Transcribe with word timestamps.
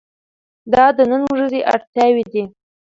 دا 0.73 0.85
د 0.97 0.99
نن 1.11 1.21
ورځې 1.31 1.59
اړتیاوې 1.73 2.23
دي. 2.31 2.43